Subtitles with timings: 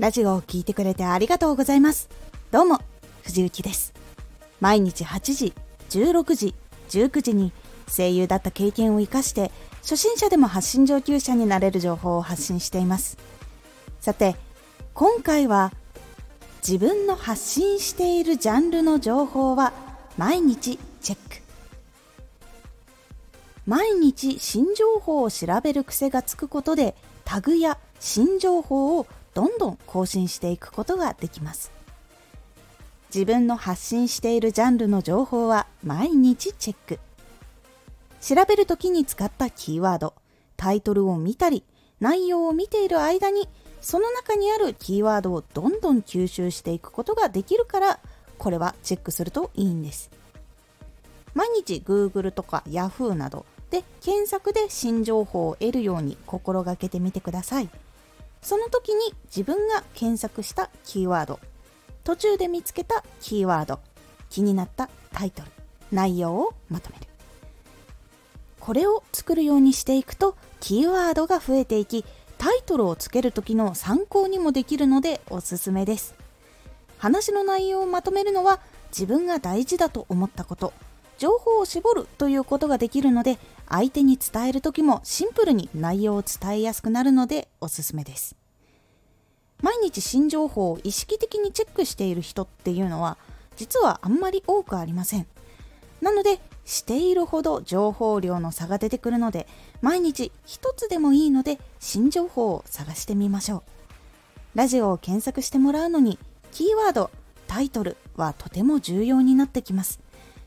[0.00, 2.08] ラジオを聴いてくれてありがとうございます。
[2.50, 2.78] どうも、
[3.22, 3.92] 藤幸です。
[4.58, 5.52] 毎日8時、
[5.90, 6.54] 16時、
[6.88, 7.52] 19時に
[7.86, 9.50] 声優だった経験を活かして、
[9.82, 13.18] 初心者でも発信上級者になれる情報を発信しています。
[14.00, 14.36] さて、
[14.94, 15.70] 今回は
[16.66, 19.74] 自分の発信しているジャンルの情報は
[20.16, 21.42] 毎日チェック。
[23.66, 26.94] 毎日新情報を調べる癖がつくことで
[27.26, 29.06] タグや新情報を
[29.40, 31.72] どんどん更新していくことができます。
[33.08, 36.98] 自分の発信しているジャンルの情報は毎日チェック。
[38.20, 40.12] 調べる時に使ったキーワード
[40.58, 41.64] タイトルを見たり
[42.00, 43.48] 内容を見ている間に
[43.80, 47.98] その中にあるキーワードをどんどん吸収していくことができるから
[48.36, 50.10] これはチェックするといいんです。
[51.32, 57.70] 毎日 Google とか Yahoo などで検索で新情報を得るように心がけてみてください。
[58.42, 61.40] その時に自分が検索したキーワード、
[62.04, 63.80] 途中で見つけたキーワード、
[64.30, 65.50] 気になったタイトル、
[65.92, 67.06] 内容をまとめる。
[68.58, 72.04] これを作るようにしていくとキーワードが増えていき、
[72.38, 76.14] タイトルをつける時の参考にもできるのでおすすめです。
[76.98, 80.72] 話の内容をまとめるのは自分が大事だと思ったこと、
[81.20, 88.36] 情報を絞るということができるので相手に伝える時もシンプルに内容を伝えやすくなるのでおすすめです。
[89.60, 93.18] 毎日新情報を意識的にチェックしている人っていうのは
[93.56, 95.26] 実はあんまり多くありません。
[96.00, 99.46] なのでしているほど情報量の差が出てくるので
[99.82, 103.62] 毎日一つでもいいので新情報を探してみましょう。
[104.54, 106.18] ラジオを検索してもらうのに
[106.50, 107.10] キーワード
[107.46, 110.00] タイトルはとても重要になってきます。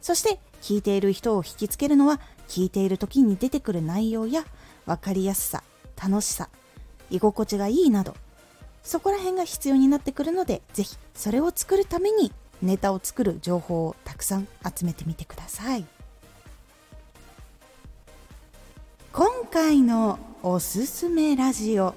[0.00, 4.44] そして聞いている人を引きつけるのは聞いている時に出てくる内容や
[4.86, 5.62] 分かりやすさ
[6.02, 6.48] 楽しさ
[7.10, 8.14] 居心地がいいなど
[8.82, 12.32] そこら辺が必要になってくるので是非それを作るために
[12.62, 15.84] ネタを作る情報をたくさん集めてみてください。
[19.12, 21.94] 今回のおすすめラジオ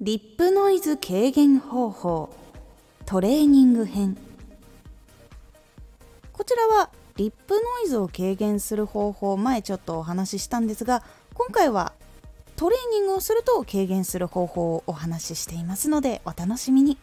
[0.00, 2.30] リップノイズ軽減方法
[3.06, 4.16] トレーニング編。
[6.40, 11.02] こちらはリップノイズを軽減する方法前ちょっとお話ししたんですが
[11.34, 11.92] 今回は
[12.56, 16.96] トレーニングをすると軽減する方法をお話ししていますのでお楽しみに。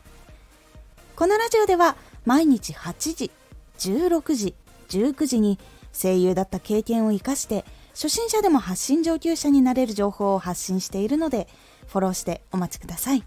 [1.15, 3.31] このラジオでは毎日8時
[3.77, 4.55] 16時
[4.89, 5.59] 19時に
[5.93, 11.47] 声優だった経験を生かして初心者でも発信上級者になれる情報を発信しているので
[11.89, 13.23] フォローしてお待ちください。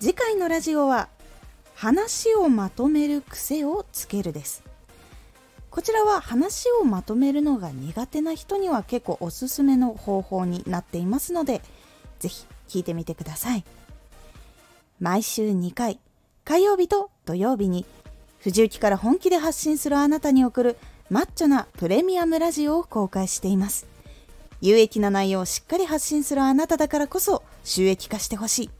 [0.00, 1.08] 次回のラジオは
[1.76, 4.71] 話をまとめる癖をつけるです。
[5.72, 11.62] こちらは話をまとめるのが苦手な人には結構おすすめの方法になっていますので
[12.20, 13.64] ぜひ聞いてみてください。
[15.00, 15.98] 毎週2回
[16.44, 17.86] 火曜日と土曜日に
[18.40, 20.76] 藤雪から本気で発信するあなたに送る
[21.08, 23.86] マッチョなプレミアムラジオを公開しています。
[24.60, 28.70] 有益な内容をしっかり発信するあなただからこそ収益化してほしい。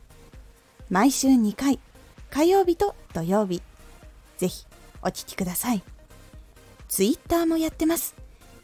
[0.90, 1.80] 毎週2回
[2.28, 3.62] 火曜日と土曜日
[4.36, 4.66] ぜひ
[5.02, 5.82] お聴きください。
[6.92, 8.14] ツイッターもやってます。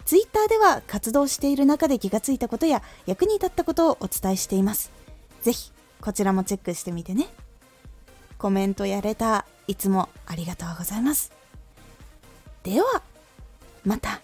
[0.04, 4.90] ツイッターでは活動している中で気がついたことや役に立ったことをお伝えしています。
[5.40, 5.72] ぜひ
[6.02, 7.28] こちらもチェックしてみてね。
[8.36, 11.32] コメントやれたいつもありがとうございます。
[12.64, 13.02] では、
[13.82, 14.20] また。